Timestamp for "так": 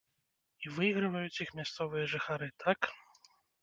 2.69-2.79